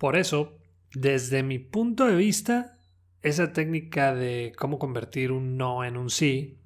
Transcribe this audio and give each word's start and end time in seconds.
Por 0.00 0.16
eso, 0.16 0.56
desde 0.94 1.42
mi 1.42 1.58
punto 1.58 2.06
de 2.06 2.16
vista, 2.16 2.78
esa 3.20 3.52
técnica 3.52 4.14
de 4.14 4.54
cómo 4.56 4.78
convertir 4.78 5.30
un 5.30 5.58
no 5.58 5.84
en 5.84 5.98
un 5.98 6.08
sí, 6.08 6.58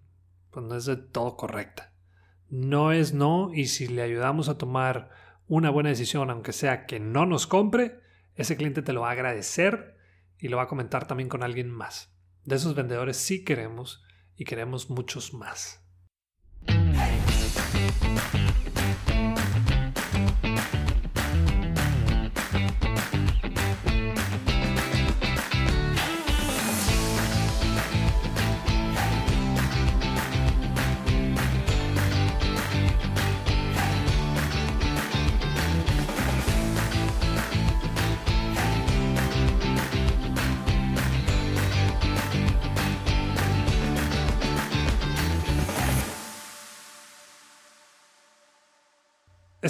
pues 0.52 0.64
no 0.64 0.76
es 0.76 0.84
de 0.84 0.96
todo 0.96 1.36
correcta. 1.36 1.92
No 2.48 2.92
es 2.92 3.12
no 3.12 3.52
y 3.52 3.66
si 3.66 3.88
le 3.88 4.02
ayudamos 4.02 4.48
a 4.48 4.56
tomar 4.56 5.10
una 5.48 5.70
buena 5.70 5.88
decisión, 5.88 6.30
aunque 6.30 6.52
sea 6.52 6.86
que 6.86 7.00
no 7.00 7.26
nos 7.26 7.48
compre, 7.48 7.98
ese 8.36 8.56
cliente 8.56 8.82
te 8.82 8.92
lo 8.92 9.00
va 9.00 9.08
a 9.08 9.14
agradecer 9.14 9.96
y 10.38 10.46
lo 10.46 10.58
va 10.58 10.62
a 10.62 10.68
comentar 10.68 11.08
también 11.08 11.28
con 11.28 11.42
alguien 11.42 11.72
más. 11.72 12.14
De 12.44 12.54
esos 12.54 12.76
vendedores 12.76 13.16
sí 13.16 13.42
queremos 13.42 14.04
y 14.36 14.44
queremos 14.44 14.90
muchos 14.90 15.34
más. 15.34 15.84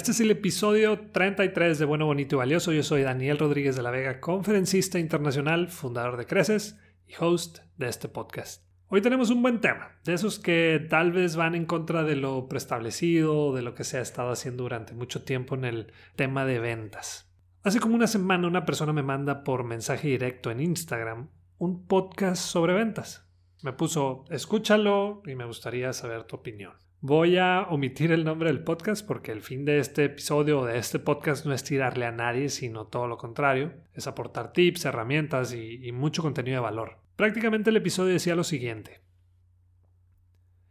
Este 0.05 0.11
es 0.11 0.19
el 0.19 0.29
episodio 0.29 0.99
33 0.99 1.79
de 1.79 1.85
Bueno, 1.85 2.05
Bonito 2.05 2.35
y 2.35 2.37
Valioso. 2.37 2.71
Yo 2.71 2.83
soy 2.83 3.01
Daniel 3.01 3.39
Rodríguez 3.39 3.75
de 3.75 3.81
la 3.81 3.89
Vega, 3.89 4.19
conferencista 4.19 4.99
internacional, 4.99 5.67
fundador 5.67 6.15
de 6.17 6.27
Creces 6.27 6.79
y 7.07 7.13
host 7.19 7.61
de 7.77 7.87
este 7.87 8.07
podcast. 8.07 8.63
Hoy 8.89 9.01
tenemos 9.01 9.31
un 9.31 9.41
buen 9.41 9.61
tema, 9.61 9.97
de 10.03 10.13
esos 10.13 10.37
que 10.37 10.85
tal 10.91 11.11
vez 11.11 11.35
van 11.35 11.55
en 11.55 11.65
contra 11.65 12.03
de 12.03 12.17
lo 12.17 12.47
preestablecido, 12.47 13.51
de 13.55 13.63
lo 13.63 13.73
que 13.73 13.83
se 13.83 13.97
ha 13.97 14.01
estado 14.01 14.29
haciendo 14.29 14.61
durante 14.61 14.93
mucho 14.93 15.23
tiempo 15.23 15.55
en 15.55 15.65
el 15.65 15.91
tema 16.15 16.45
de 16.45 16.59
ventas. 16.59 17.33
Hace 17.63 17.79
como 17.79 17.95
una 17.95 18.05
semana 18.05 18.47
una 18.47 18.63
persona 18.63 18.93
me 18.93 19.01
manda 19.01 19.43
por 19.43 19.63
mensaje 19.63 20.09
directo 20.09 20.51
en 20.51 20.59
Instagram 20.59 21.29
un 21.57 21.87
podcast 21.87 22.43
sobre 22.43 22.75
ventas. 22.75 23.27
Me 23.63 23.73
puso, 23.73 24.25
escúchalo 24.29 25.23
y 25.25 25.33
me 25.33 25.45
gustaría 25.45 25.93
saber 25.93 26.25
tu 26.25 26.35
opinión. 26.35 26.84
Voy 27.01 27.37
a 27.37 27.67
omitir 27.69 28.11
el 28.11 28.23
nombre 28.23 28.49
del 28.49 28.63
podcast 28.63 29.05
porque 29.05 29.31
el 29.31 29.41
fin 29.41 29.65
de 29.65 29.79
este 29.79 30.05
episodio 30.05 30.61
o 30.61 30.65
de 30.65 30.77
este 30.77 30.97
podcast 30.97 31.45
no 31.45 31.53
es 31.53 31.63
tirarle 31.63 32.05
a 32.05 32.11
nadie, 32.11 32.49
sino 32.49 32.87
todo 32.87 33.07
lo 33.07 33.17
contrario, 33.17 33.73
es 33.93 34.07
aportar 34.07 34.53
tips, 34.53 34.85
herramientas 34.85 35.53
y, 35.53 35.85
y 35.85 35.91
mucho 35.91 36.21
contenido 36.21 36.57
de 36.57 36.63
valor. 36.63 36.97
Prácticamente 37.15 37.69
el 37.69 37.77
episodio 37.77 38.13
decía 38.13 38.35
lo 38.35 38.43
siguiente. 38.43 39.01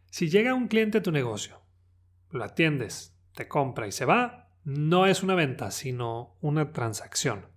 Si 0.09 0.29
llega 0.29 0.53
un 0.53 0.67
cliente 0.67 0.99
a 0.99 1.03
tu 1.03 1.11
negocio, 1.11 1.61
lo 2.31 2.43
atiendes, 2.43 3.17
te 3.33 3.47
compra 3.47 3.87
y 3.87 3.91
se 3.91 4.05
va, 4.05 4.49
no 4.63 5.05
es 5.05 5.23
una 5.23 5.35
venta, 5.35 5.71
sino 5.71 6.37
una 6.41 6.71
transacción. 6.71 7.47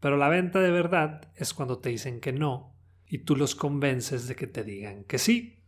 Pero 0.00 0.16
la 0.16 0.28
venta 0.28 0.60
de 0.60 0.70
verdad 0.70 1.30
es 1.36 1.54
cuando 1.54 1.78
te 1.78 1.90
dicen 1.90 2.20
que 2.20 2.32
no 2.32 2.76
y 3.06 3.18
tú 3.18 3.36
los 3.36 3.54
convences 3.54 4.28
de 4.28 4.36
que 4.36 4.46
te 4.46 4.64
digan 4.64 5.04
que 5.04 5.18
sí. 5.18 5.59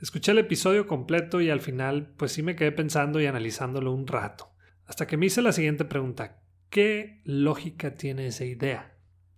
Escuché 0.00 0.32
el 0.32 0.38
episodio 0.38 0.86
completo 0.86 1.40
y 1.40 1.48
al 1.48 1.60
final 1.60 2.12
pues 2.18 2.32
sí 2.32 2.42
me 2.42 2.54
quedé 2.54 2.70
pensando 2.70 3.18
y 3.18 3.26
analizándolo 3.26 3.92
un 3.92 4.06
rato, 4.06 4.52
hasta 4.84 5.06
que 5.06 5.16
me 5.16 5.24
hice 5.24 5.40
la 5.40 5.52
siguiente 5.52 5.86
pregunta. 5.86 6.42
¿Qué 6.68 7.22
lógica 7.24 7.94
tiene 7.94 8.26
esa 8.26 8.44
idea? 8.44 8.94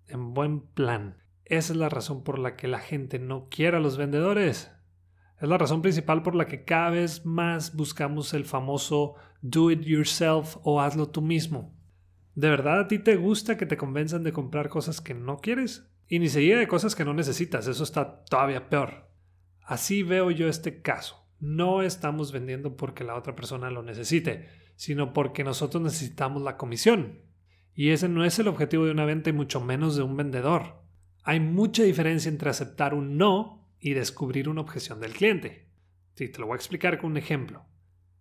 En 0.08 0.34
buen 0.34 0.60
plan. 0.60 1.18
Esa 1.44 1.72
es 1.72 1.78
la 1.78 1.88
razón 1.88 2.24
por 2.24 2.40
la 2.40 2.56
que 2.56 2.66
la 2.66 2.80
gente 2.80 3.20
no 3.20 3.48
quiere 3.48 3.76
a 3.76 3.80
los 3.80 3.96
vendedores. 3.96 4.72
Es 5.40 5.48
la 5.48 5.58
razón 5.58 5.80
principal 5.80 6.24
por 6.24 6.34
la 6.34 6.46
que 6.46 6.64
cada 6.64 6.90
vez 6.90 7.24
más 7.24 7.76
buscamos 7.76 8.34
el 8.34 8.44
famoso 8.44 9.14
do 9.40 9.70
it 9.70 9.82
yourself 9.82 10.56
o 10.64 10.80
hazlo 10.80 11.08
tú 11.08 11.22
mismo. 11.22 11.72
¿De 12.34 12.50
verdad 12.50 12.80
a 12.80 12.88
ti 12.88 12.98
te 12.98 13.14
gusta 13.14 13.56
que 13.56 13.66
te 13.66 13.76
convenzan 13.76 14.24
de 14.24 14.32
comprar 14.32 14.68
cosas 14.68 15.00
que 15.00 15.14
no 15.14 15.38
quieres? 15.38 15.88
Y 16.08 16.18
ni 16.18 16.28
seguida 16.28 16.58
de 16.58 16.66
cosas 16.66 16.96
que 16.96 17.04
no 17.04 17.14
necesitas, 17.14 17.68
eso 17.68 17.84
está 17.84 18.24
todavía 18.24 18.68
peor. 18.68 19.07
Así 19.68 20.02
veo 20.02 20.30
yo 20.30 20.48
este 20.48 20.80
caso. 20.80 21.28
No 21.40 21.82
estamos 21.82 22.32
vendiendo 22.32 22.74
porque 22.74 23.04
la 23.04 23.16
otra 23.16 23.36
persona 23.36 23.70
lo 23.70 23.82
necesite, 23.82 24.48
sino 24.76 25.12
porque 25.12 25.44
nosotros 25.44 25.82
necesitamos 25.82 26.40
la 26.40 26.56
comisión. 26.56 27.20
Y 27.74 27.90
ese 27.90 28.08
no 28.08 28.24
es 28.24 28.38
el 28.38 28.48
objetivo 28.48 28.86
de 28.86 28.92
una 28.92 29.04
venta 29.04 29.28
y 29.28 29.34
mucho 29.34 29.60
menos 29.60 29.94
de 29.94 30.02
un 30.02 30.16
vendedor. 30.16 30.80
Hay 31.22 31.40
mucha 31.40 31.82
diferencia 31.82 32.30
entre 32.30 32.48
aceptar 32.48 32.94
un 32.94 33.18
no 33.18 33.68
y 33.78 33.92
descubrir 33.92 34.48
una 34.48 34.62
objeción 34.62 35.00
del 35.00 35.12
cliente. 35.12 35.68
Sí, 36.14 36.30
te 36.30 36.38
lo 36.38 36.46
voy 36.46 36.54
a 36.54 36.56
explicar 36.56 36.98
con 36.98 37.10
un 37.10 37.16
ejemplo. 37.18 37.66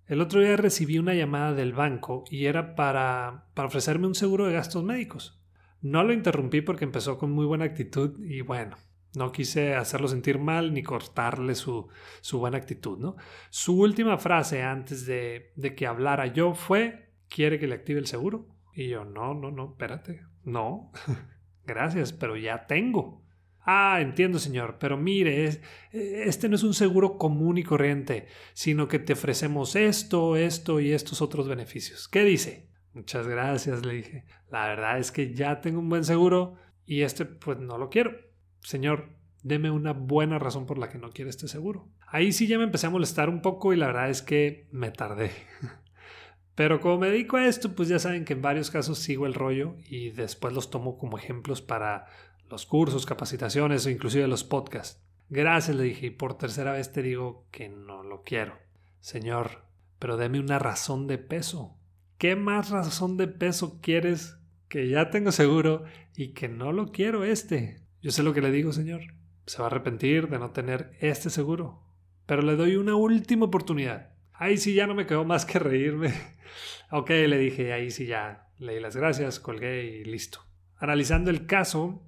El 0.06 0.20
otro 0.20 0.42
día 0.42 0.58
recibí 0.58 1.00
una 1.00 1.14
llamada 1.14 1.54
del 1.54 1.72
banco 1.72 2.26
y 2.30 2.48
era 2.48 2.76
para, 2.76 3.46
para 3.54 3.70
ofrecerme 3.70 4.08
un 4.08 4.16
seguro 4.16 4.48
de 4.48 4.54
gastos 4.54 4.84
médicos. 4.84 5.42
No 5.82 6.04
lo 6.04 6.12
interrumpí 6.12 6.60
porque 6.60 6.84
empezó 6.84 7.18
con 7.18 7.32
muy 7.32 7.46
buena 7.46 7.64
actitud 7.64 8.22
y 8.22 8.42
bueno, 8.42 8.76
no 9.18 9.32
quise 9.32 9.76
hacerlo 9.76 10.08
sentir 10.08 10.40
mal 10.40 10.74
ni 10.74 10.84
cortarle 10.84 11.56
su, 11.56 11.88
su 12.22 12.40
buena 12.40 12.58
actitud, 12.58 12.98
¿no? 12.98 13.16
Su 13.50 13.80
última 13.80 14.18
frase 14.18 14.64
antes 14.64 15.06
de, 15.06 15.52
de 15.56 15.76
que 15.76 15.88
hablara 15.88 16.28
yo 16.28 16.54
fue, 16.54 17.12
¿quiere 17.28 17.60
que 17.60 17.68
le 17.68 17.76
active 17.76 18.00
el 18.00 18.08
seguro? 18.08 18.48
Y 18.74 18.90
yo, 18.90 19.04
no, 19.06 19.34
no, 19.34 19.52
no, 19.52 19.72
espérate, 19.72 20.22
no, 20.44 20.92
gracias, 21.66 22.14
pero 22.14 22.38
ya 22.38 22.68
tengo. 22.68 23.26
Ah, 23.70 24.00
entiendo, 24.00 24.40
señor, 24.40 24.78
pero 24.80 24.96
mire, 24.96 25.50
este 25.92 26.48
no 26.48 26.56
es 26.56 26.64
un 26.64 26.74
seguro 26.74 27.18
común 27.18 27.58
y 27.58 27.64
corriente, 27.64 28.28
sino 28.54 28.88
que 28.88 28.98
te 28.98 29.12
ofrecemos 29.12 29.76
esto, 29.76 30.38
esto 30.38 30.80
y 30.80 30.94
estos 30.94 31.22
otros 31.22 31.50
beneficios. 31.50 32.08
¿Qué 32.08 32.24
dice? 32.24 32.70
Muchas 32.94 33.28
gracias, 33.28 33.86
le 33.86 33.96
dije. 33.96 34.26
La 34.50 34.68
verdad 34.68 35.00
es 35.00 35.12
que 35.12 35.34
ya 35.34 35.60
tengo 35.60 35.80
un 35.80 35.90
buen 35.90 36.06
seguro 36.06 36.56
y 36.86 37.02
este 37.02 37.26
pues 37.26 37.60
no 37.60 37.78
lo 37.78 37.90
quiero. 37.90 38.27
Señor, 38.68 39.08
deme 39.44 39.72
una 39.72 39.94
buena 39.94 40.40
razón 40.40 40.66
por 40.66 40.78
la 40.78 40.90
que 40.90 40.98
no 40.98 41.12
quiere 41.12 41.30
este 41.30 41.48
seguro. 41.48 41.88
Ahí 42.06 42.34
sí 42.34 42.48
ya 42.48 42.58
me 42.58 42.66
empecé 42.66 42.88
a 42.88 42.90
molestar 42.90 43.30
un 43.30 43.42
poco 43.42 43.72
y 43.72 43.78
la 43.78 43.88
verdad 43.88 44.10
es 44.10 44.22
que 44.22 44.68
me 44.74 44.92
tardé. 44.92 45.32
Pero 46.56 46.82
como 46.82 46.98
me 46.98 47.10
dedico 47.10 47.38
a 47.38 47.48
esto, 47.48 47.78
pues 47.78 47.88
ya 47.88 47.98
saben 47.98 48.26
que 48.26 48.34
en 48.34 48.42
varios 48.42 48.70
casos 48.70 49.00
sigo 49.00 49.26
el 49.26 49.36
rollo 49.36 49.78
y 49.88 50.10
después 50.10 50.54
los 50.54 50.70
tomo 50.70 50.98
como 50.98 51.18
ejemplos 51.18 51.62
para 51.62 52.08
los 52.50 52.66
cursos, 52.66 53.06
capacitaciones 53.06 53.86
o 53.86 53.90
inclusive 53.90 54.28
los 54.28 54.44
podcasts. 54.44 55.02
Gracias, 55.30 55.74
le 55.78 55.84
dije, 55.84 56.08
y 56.08 56.10
por 56.10 56.38
tercera 56.38 56.74
vez 56.74 56.92
te 56.92 57.02
digo 57.02 57.48
que 57.52 57.70
no 57.70 58.04
lo 58.04 58.22
quiero. 58.22 58.58
Señor, 59.00 59.64
pero 59.98 60.18
deme 60.18 60.42
una 60.42 60.60
razón 60.60 61.08
de 61.08 61.18
peso. 61.18 61.78
¿Qué 62.18 62.36
más 62.36 62.70
razón 62.70 63.16
de 63.16 63.30
peso 63.30 63.80
quieres 63.82 64.36
que 64.68 64.90
ya 64.90 65.10
tengo 65.10 65.32
seguro 65.32 65.86
y 66.18 66.34
que 66.34 66.50
no 66.50 66.74
lo 66.74 66.92
quiero 66.92 67.24
este? 67.24 67.87
Yo 68.02 68.12
sé 68.12 68.24
lo 68.24 68.34
que 68.34 68.42
le 68.42 68.52
digo, 68.52 68.74
Señor. 68.74 69.02
Se 69.46 69.60
va 69.60 69.66
a 69.66 69.68
arrepentir 69.68 70.30
de 70.30 70.40
no 70.40 70.52
tener 70.52 70.92
este 71.00 71.30
seguro. 71.30 71.84
Pero 72.26 72.42
le 72.42 72.56
doy 72.56 72.76
una 72.76 72.96
última 72.96 73.46
oportunidad. 73.46 74.12
Ahí 74.34 74.58
sí 74.58 74.74
ya 74.74 74.86
no 74.86 74.94
me 74.94 75.08
quedó 75.08 75.26
más 75.26 75.46
que 75.46 75.60
reírme. 75.60 76.14
ok, 76.92 77.10
le 77.10 77.38
dije, 77.38 77.74
ahí 77.74 77.90
sí 77.90 78.06
ya 78.06 78.50
leí 78.60 78.80
las 78.80 78.96
gracias, 78.96 79.40
colgué 79.40 79.86
y 79.86 80.04
listo. 80.04 80.42
Analizando 80.78 81.32
el 81.32 81.48
caso, 81.48 82.04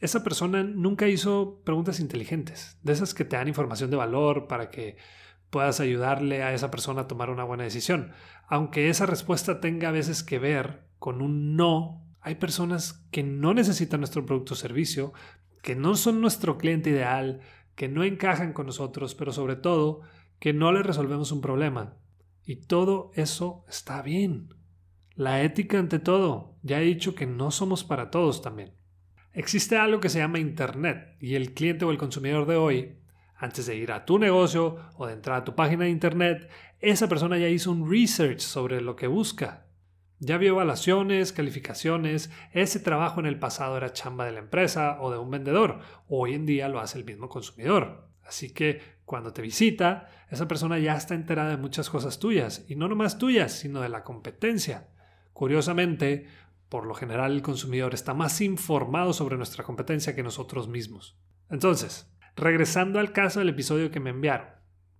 esa 0.00 0.22
persona 0.22 0.62
nunca 0.62 1.08
hizo 1.08 1.62
preguntas 1.64 1.98
inteligentes, 1.98 2.78
de 2.82 2.92
esas 2.92 3.14
que 3.14 3.24
te 3.24 3.36
dan 3.36 3.48
información 3.48 3.90
de 3.90 3.96
valor 3.96 4.46
para 4.46 4.70
que 4.70 4.96
puedas 5.50 5.80
ayudarle 5.80 6.42
a 6.42 6.52
esa 6.52 6.70
persona 6.70 7.02
a 7.02 7.08
tomar 7.08 7.30
una 7.30 7.44
buena 7.44 7.64
decisión. 7.64 8.12
Aunque 8.46 8.88
esa 8.88 9.06
respuesta 9.06 9.60
tenga 9.60 9.88
a 9.88 9.92
veces 9.92 10.22
que 10.22 10.38
ver 10.38 10.84
con 10.98 11.22
un 11.22 11.56
no 11.56 12.03
hay 12.24 12.36
personas 12.36 13.06
que 13.10 13.22
no 13.22 13.52
necesitan 13.52 14.00
nuestro 14.00 14.24
producto 14.24 14.54
o 14.54 14.56
servicio, 14.56 15.12
que 15.62 15.76
no 15.76 15.94
son 15.94 16.22
nuestro 16.22 16.56
cliente 16.56 16.88
ideal, 16.88 17.42
que 17.74 17.86
no 17.86 18.02
encajan 18.02 18.54
con 18.54 18.64
nosotros, 18.64 19.14
pero 19.14 19.30
sobre 19.30 19.56
todo 19.56 20.00
que 20.38 20.54
no 20.54 20.72
les 20.72 20.86
resolvemos 20.86 21.32
un 21.32 21.42
problema. 21.42 21.98
Y 22.42 22.66
todo 22.66 23.10
eso 23.14 23.66
está 23.68 24.00
bien. 24.00 24.48
La 25.14 25.42
ética 25.42 25.78
ante 25.78 25.98
todo. 25.98 26.56
Ya 26.62 26.80
he 26.80 26.84
dicho 26.84 27.14
que 27.14 27.26
no 27.26 27.50
somos 27.50 27.84
para 27.84 28.10
todos 28.10 28.40
también. 28.40 28.72
Existe 29.34 29.76
algo 29.76 30.00
que 30.00 30.08
se 30.08 30.20
llama 30.20 30.38
Internet 30.38 31.18
y 31.20 31.34
el 31.34 31.52
cliente 31.52 31.84
o 31.84 31.90
el 31.90 31.98
consumidor 31.98 32.46
de 32.46 32.56
hoy, 32.56 32.98
antes 33.36 33.66
de 33.66 33.76
ir 33.76 33.92
a 33.92 34.06
tu 34.06 34.18
negocio 34.18 34.78
o 34.96 35.06
de 35.06 35.12
entrar 35.12 35.42
a 35.42 35.44
tu 35.44 35.54
página 35.54 35.84
de 35.84 35.90
Internet, 35.90 36.48
esa 36.80 37.06
persona 37.06 37.36
ya 37.36 37.48
hizo 37.48 37.70
un 37.70 37.90
research 37.90 38.40
sobre 38.40 38.80
lo 38.80 38.96
que 38.96 39.08
busca 39.08 39.63
ya 40.24 40.38
vio 40.38 40.50
evaluaciones, 40.50 41.32
calificaciones, 41.32 42.30
ese 42.52 42.80
trabajo 42.80 43.20
en 43.20 43.26
el 43.26 43.38
pasado 43.38 43.76
era 43.76 43.92
chamba 43.92 44.24
de 44.24 44.32
la 44.32 44.40
empresa 44.40 44.98
o 45.00 45.10
de 45.10 45.18
un 45.18 45.30
vendedor, 45.30 45.80
hoy 46.08 46.34
en 46.34 46.46
día 46.46 46.68
lo 46.68 46.80
hace 46.80 46.98
el 46.98 47.04
mismo 47.04 47.28
consumidor. 47.28 48.08
Así 48.24 48.52
que 48.52 48.80
cuando 49.04 49.32
te 49.32 49.42
visita, 49.42 50.08
esa 50.30 50.48
persona 50.48 50.78
ya 50.78 50.96
está 50.96 51.14
enterada 51.14 51.50
de 51.50 51.56
muchas 51.58 51.90
cosas 51.90 52.18
tuyas, 52.18 52.64
y 52.68 52.76
no 52.76 52.88
nomás 52.88 53.18
tuyas, 53.18 53.52
sino 53.52 53.80
de 53.80 53.88
la 53.90 54.02
competencia. 54.02 54.88
Curiosamente, 55.32 56.26
Por 56.68 56.86
lo 56.86 56.94
general 56.94 57.30
el 57.30 57.42
consumidor 57.42 57.94
está 57.94 58.14
más 58.14 58.40
informado 58.40 59.12
sobre 59.12 59.36
nuestra 59.36 59.62
competencia 59.62 60.16
que 60.16 60.24
nosotros 60.24 60.66
mismos. 60.66 61.16
Entonces, 61.48 62.12
regresando 62.34 62.98
al 62.98 63.12
caso 63.12 63.38
del 63.38 63.50
episodio 63.50 63.92
que 63.92 64.00
me 64.00 64.10
enviaron. 64.10 64.48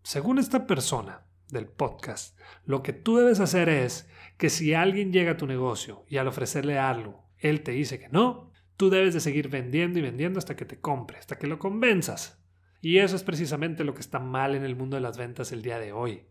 Según 0.02 0.38
esta 0.38 0.68
persona 0.68 1.26
del 1.54 1.68
podcast, 1.68 2.38
lo 2.66 2.82
que 2.82 2.92
tú 2.92 3.16
debes 3.16 3.40
hacer 3.40 3.70
es 3.70 4.06
que 4.36 4.50
si 4.50 4.74
alguien 4.74 5.12
llega 5.12 5.32
a 5.32 5.36
tu 5.38 5.46
negocio 5.46 6.04
y 6.08 6.18
al 6.18 6.28
ofrecerle 6.28 6.78
algo, 6.78 7.30
él 7.38 7.62
te 7.62 7.72
dice 7.72 7.98
que 7.98 8.10
no, 8.10 8.52
tú 8.76 8.90
debes 8.90 9.14
de 9.14 9.20
seguir 9.20 9.48
vendiendo 9.48 9.98
y 9.98 10.02
vendiendo 10.02 10.38
hasta 10.38 10.56
que 10.56 10.66
te 10.66 10.80
compre, 10.80 11.18
hasta 11.18 11.38
que 11.38 11.46
lo 11.46 11.58
convenzas. 11.58 12.44
Y 12.80 12.98
eso 12.98 13.16
es 13.16 13.22
precisamente 13.22 13.84
lo 13.84 13.94
que 13.94 14.00
está 14.00 14.18
mal 14.18 14.54
en 14.54 14.64
el 14.64 14.76
mundo 14.76 14.96
de 14.96 15.00
las 15.00 15.16
ventas 15.16 15.52
el 15.52 15.62
día 15.62 15.78
de 15.78 15.92
hoy. 15.92 16.26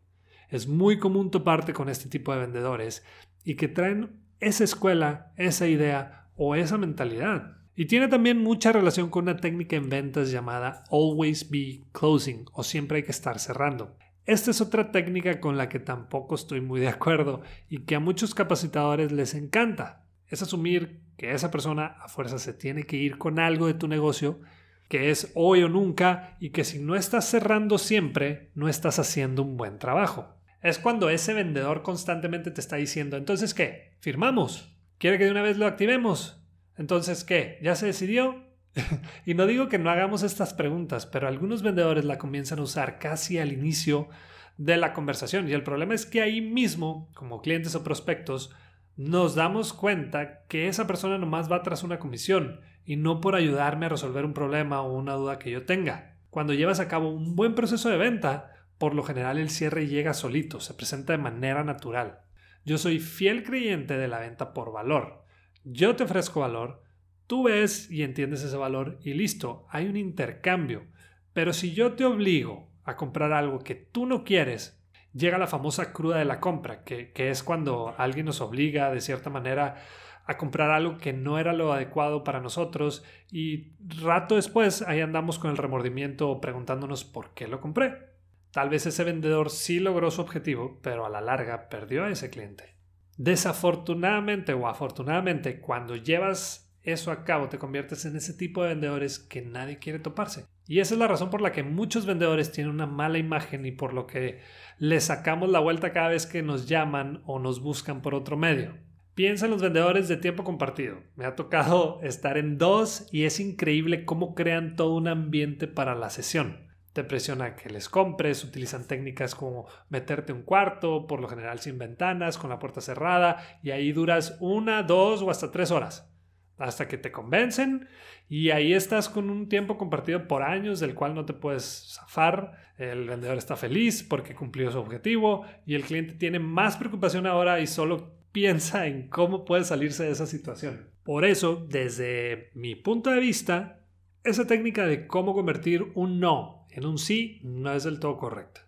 Es 0.49 0.67
muy 0.67 0.99
común 0.99 1.31
toparte 1.31 1.73
con 1.73 1.89
este 1.89 2.09
tipo 2.09 2.31
de 2.31 2.41
vendedores 2.41 3.03
y 3.43 3.55
que 3.55 3.67
traen 3.67 4.21
esa 4.39 4.63
escuela, 4.63 5.33
esa 5.37 5.67
idea 5.67 6.29
o 6.35 6.55
esa 6.55 6.77
mentalidad. 6.77 7.57
Y 7.75 7.85
tiene 7.85 8.07
también 8.07 8.37
mucha 8.37 8.71
relación 8.71 9.09
con 9.09 9.23
una 9.23 9.37
técnica 9.37 9.75
en 9.75 9.89
ventas 9.89 10.29
llamada 10.29 10.83
Always 10.91 11.49
Be 11.49 11.81
Closing 11.91 12.45
o 12.51 12.63
siempre 12.63 12.97
hay 12.97 13.03
que 13.03 13.11
estar 13.11 13.39
cerrando. 13.39 13.97
Esta 14.25 14.51
es 14.51 14.61
otra 14.61 14.91
técnica 14.91 15.41
con 15.41 15.57
la 15.57 15.67
que 15.67 15.79
tampoco 15.79 16.35
estoy 16.35 16.61
muy 16.61 16.79
de 16.79 16.87
acuerdo 16.87 17.41
y 17.69 17.79
que 17.79 17.95
a 17.95 17.99
muchos 17.99 18.33
capacitadores 18.33 19.11
les 19.11 19.33
encanta. 19.33 20.05
Es 20.27 20.41
asumir 20.41 21.01
que 21.17 21.33
esa 21.33 21.51
persona 21.51 21.97
a 22.01 22.07
fuerza 22.07 22.39
se 22.39 22.53
tiene 22.53 22.83
que 22.83 22.95
ir 22.95 23.17
con 23.17 23.37
algo 23.37 23.67
de 23.67 23.73
tu 23.73 23.87
negocio, 23.87 24.39
que 24.87 25.09
es 25.09 25.31
hoy 25.35 25.63
o 25.63 25.69
nunca 25.69 26.37
y 26.39 26.51
que 26.51 26.63
si 26.63 26.79
no 26.79 26.95
estás 26.95 27.25
cerrando 27.25 27.77
siempre, 27.77 28.51
no 28.55 28.69
estás 28.69 28.97
haciendo 28.97 29.41
un 29.43 29.57
buen 29.57 29.77
trabajo. 29.77 30.37
Es 30.61 30.79
cuando 30.79 31.09
ese 31.09 31.33
vendedor 31.33 31.83
constantemente 31.83 32.49
te 32.49 32.61
está 32.61 32.77
diciendo, 32.77 33.17
entonces 33.17 33.53
¿qué? 33.53 33.95
¿Firmamos? 33.99 34.73
¿Quiere 34.97 35.17
que 35.17 35.25
de 35.25 35.31
una 35.31 35.41
vez 35.41 35.57
lo 35.57 35.67
activemos? 35.67 36.41
Entonces, 36.77 37.23
¿qué? 37.23 37.59
¿Ya 37.61 37.75
se 37.75 37.87
decidió? 37.87 38.42
y 39.25 39.33
no 39.33 39.45
digo 39.45 39.67
que 39.67 39.77
no 39.77 39.89
hagamos 39.89 40.23
estas 40.23 40.53
preguntas, 40.53 41.05
pero 41.05 41.27
algunos 41.27 41.61
vendedores 41.61 42.05
la 42.05 42.17
comienzan 42.17 42.59
a 42.59 42.63
usar 42.63 42.99
casi 42.99 43.37
al 43.37 43.51
inicio 43.51 44.09
de 44.57 44.77
la 44.77 44.93
conversación. 44.93 45.47
Y 45.47 45.53
el 45.53 45.63
problema 45.63 45.93
es 45.93 46.05
que 46.05 46.21
ahí 46.21 46.41
mismo, 46.41 47.09
como 47.13 47.41
clientes 47.41 47.75
o 47.75 47.83
prospectos, 47.83 48.51
nos 48.95 49.35
damos 49.35 49.73
cuenta 49.73 50.45
que 50.47 50.67
esa 50.67 50.87
persona 50.87 51.17
nomás 51.17 51.51
va 51.51 51.63
tras 51.63 51.83
una 51.83 51.99
comisión 51.99 52.59
y 52.85 52.95
no 52.95 53.21
por 53.21 53.35
ayudarme 53.35 53.87
a 53.87 53.89
resolver 53.89 54.25
un 54.25 54.33
problema 54.33 54.81
o 54.81 54.97
una 54.97 55.13
duda 55.13 55.39
que 55.39 55.51
yo 55.51 55.65
tenga. 55.65 56.17
Cuando 56.29 56.53
llevas 56.53 56.79
a 56.79 56.87
cabo 56.87 57.09
un 57.09 57.35
buen 57.35 57.55
proceso 57.55 57.89
de 57.89 57.97
venta, 57.97 58.51
por 58.77 58.95
lo 58.95 59.03
general 59.03 59.37
el 59.37 59.49
cierre 59.49 59.87
llega 59.87 60.13
solito, 60.13 60.59
se 60.59 60.73
presenta 60.73 61.13
de 61.13 61.19
manera 61.19 61.63
natural. 61.63 62.19
Yo 62.65 62.77
soy 62.77 62.99
fiel 62.99 63.43
creyente 63.43 63.97
de 63.97 64.07
la 64.07 64.19
venta 64.19 64.53
por 64.53 64.71
valor 64.71 65.23
yo 65.63 65.95
te 65.95 66.03
ofrezco 66.03 66.41
valor, 66.41 66.81
tú 67.27 67.43
ves 67.43 67.89
y 67.89 68.03
entiendes 68.03 68.43
ese 68.43 68.57
valor 68.57 68.99
y 69.03 69.13
listo, 69.13 69.65
hay 69.69 69.87
un 69.87 69.97
intercambio. 69.97 70.85
Pero 71.33 71.53
si 71.53 71.73
yo 71.73 71.93
te 71.93 72.05
obligo 72.05 72.69
a 72.83 72.95
comprar 72.95 73.33
algo 73.33 73.59
que 73.59 73.75
tú 73.75 74.05
no 74.05 74.23
quieres, 74.23 74.83
llega 75.13 75.37
la 75.37 75.47
famosa 75.47 75.93
cruda 75.93 76.17
de 76.17 76.25
la 76.25 76.39
compra, 76.39 76.83
que, 76.83 77.11
que 77.11 77.29
es 77.29 77.43
cuando 77.43 77.95
alguien 77.97 78.25
nos 78.25 78.41
obliga 78.41 78.91
de 78.91 79.01
cierta 79.01 79.29
manera 79.29 79.83
a 80.25 80.37
comprar 80.37 80.71
algo 80.71 80.97
que 80.97 81.13
no 81.13 81.37
era 81.37 81.53
lo 81.53 81.73
adecuado 81.73 82.23
para 82.23 82.39
nosotros 82.39 83.03
y 83.31 83.73
rato 84.01 84.35
después 84.35 84.81
ahí 84.83 85.01
andamos 85.01 85.37
con 85.37 85.51
el 85.51 85.57
remordimiento 85.57 86.39
preguntándonos 86.39 87.03
por 87.03 87.33
qué 87.33 87.47
lo 87.47 87.59
compré. 87.59 88.13
Tal 88.51 88.69
vez 88.69 88.85
ese 88.85 89.03
vendedor 89.03 89.49
sí 89.49 89.79
logró 89.79 90.11
su 90.11 90.21
objetivo, 90.21 90.79
pero 90.81 91.05
a 91.05 91.09
la 91.09 91.21
larga 91.21 91.69
perdió 91.69 92.05
a 92.05 92.09
ese 92.09 92.29
cliente. 92.29 92.75
Desafortunadamente 93.17 94.53
o 94.53 94.67
afortunadamente, 94.67 95.59
cuando 95.59 95.95
llevas 95.95 96.72
eso 96.83 97.11
a 97.11 97.23
cabo, 97.23 97.49
te 97.49 97.57
conviertes 97.57 98.05
en 98.05 98.15
ese 98.15 98.33
tipo 98.33 98.61
de 98.61 98.69
vendedores 98.69 99.19
que 99.19 99.41
nadie 99.41 99.79
quiere 99.79 99.99
toparse. 99.99 100.45
Y 100.67 100.79
esa 100.79 100.93
es 100.93 100.99
la 100.99 101.07
razón 101.07 101.29
por 101.29 101.41
la 101.41 101.51
que 101.51 101.63
muchos 101.63 102.05
vendedores 102.05 102.51
tienen 102.51 102.73
una 102.73 102.85
mala 102.85 103.17
imagen 103.17 103.65
y 103.65 103.71
por 103.71 103.93
lo 103.93 104.05
que 104.05 104.41
les 104.77 105.05
sacamos 105.05 105.49
la 105.49 105.59
vuelta 105.59 105.93
cada 105.93 106.09
vez 106.09 106.25
que 106.25 106.43
nos 106.43 106.67
llaman 106.67 107.21
o 107.25 107.39
nos 107.39 107.61
buscan 107.61 108.01
por 108.01 108.15
otro 108.15 108.37
medio. 108.37 108.77
Piensa 109.15 109.45
en 109.45 109.51
los 109.51 109.61
vendedores 109.61 110.07
de 110.07 110.17
tiempo 110.17 110.43
compartido. 110.43 110.97
Me 111.15 111.25
ha 111.25 111.35
tocado 111.35 111.99
estar 112.03 112.37
en 112.37 112.57
dos 112.57 113.07
y 113.11 113.23
es 113.23 113.39
increíble 113.39 114.05
cómo 114.05 114.35
crean 114.35 114.75
todo 114.75 114.95
un 114.95 115.07
ambiente 115.07 115.67
para 115.67 115.95
la 115.95 116.09
sesión 116.09 116.73
te 116.93 117.03
presiona 117.03 117.55
que 117.55 117.69
les 117.69 117.89
compres, 117.89 118.43
utilizan 118.43 118.85
técnicas 118.87 119.33
como 119.33 119.65
meterte 119.89 120.31
un 120.31 120.43
cuarto, 120.43 121.07
por 121.07 121.19
lo 121.19 121.27
general 121.27 121.59
sin 121.59 121.79
ventanas, 121.79 122.37
con 122.37 122.51
la 122.51 122.59
puerta 122.59 122.81
cerrada, 122.81 123.59
y 123.63 123.71
ahí 123.71 123.91
duras 123.91 124.37
una, 124.39 124.83
dos 124.83 125.23
o 125.23 125.31
hasta 125.31 125.51
tres 125.51 125.71
horas, 125.71 126.12
hasta 126.57 126.87
que 126.87 126.97
te 126.97 127.11
convencen, 127.11 127.87
y 128.29 128.51
ahí 128.51 128.73
estás 128.73 129.09
con 129.09 129.29
un 129.29 129.49
tiempo 129.49 129.77
compartido 129.77 130.27
por 130.27 130.43
años 130.43 130.79
del 130.79 130.95
cual 130.95 131.15
no 131.15 131.25
te 131.25 131.33
puedes 131.33 131.95
zafar, 131.95 132.73
el 132.77 133.07
vendedor 133.07 133.37
está 133.37 133.55
feliz 133.55 134.03
porque 134.03 134.35
cumplió 134.35 134.71
su 134.71 134.79
objetivo, 134.79 135.45
y 135.65 135.75
el 135.75 135.83
cliente 135.83 136.13
tiene 136.13 136.39
más 136.39 136.77
preocupación 136.77 137.27
ahora 137.27 137.59
y 137.59 137.67
solo 137.67 138.15
piensa 138.31 138.87
en 138.87 139.09
cómo 139.09 139.45
puede 139.45 139.63
salirse 139.63 140.03
de 140.03 140.11
esa 140.11 140.25
situación. 140.25 140.89
Por 141.03 141.25
eso, 141.25 141.65
desde 141.69 142.49
mi 142.53 142.75
punto 142.75 143.09
de 143.09 143.19
vista, 143.19 143.85
esa 144.23 144.47
técnica 144.47 144.85
de 144.85 145.05
cómo 145.05 145.33
convertir 145.33 145.91
un 145.95 146.19
no 146.19 146.65
en 146.71 146.85
un 146.85 146.97
sí 146.97 147.39
no 147.43 147.71
es 147.73 147.83
del 147.83 147.99
todo 147.99 148.17
correcta. 148.17 148.67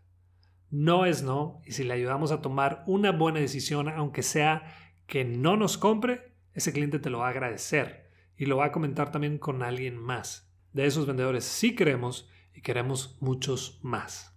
No 0.69 1.05
es 1.05 1.23
no, 1.23 1.61
y 1.65 1.71
si 1.71 1.83
le 1.83 1.93
ayudamos 1.93 2.31
a 2.31 2.41
tomar 2.41 2.83
una 2.85 3.11
buena 3.11 3.39
decisión, 3.39 3.87
aunque 3.89 4.21
sea 4.21 4.63
que 5.07 5.23
no 5.23 5.57
nos 5.57 5.77
compre, 5.77 6.34
ese 6.55 6.71
cliente 6.71 6.99
te 6.99 7.09
lo 7.09 7.19
va 7.19 7.27
a 7.27 7.31
agradecer 7.31 8.09
y 8.37 8.45
lo 8.45 8.57
va 8.57 8.65
a 8.67 8.71
comentar 8.71 9.11
también 9.11 9.37
con 9.37 9.61
alguien 9.61 9.97
más. 9.97 10.49
De 10.71 10.85
esos 10.85 11.05
vendedores 11.05 11.43
sí 11.43 11.75
queremos 11.75 12.29
y 12.53 12.61
queremos 12.61 13.17
muchos 13.19 13.79
más. 13.83 14.33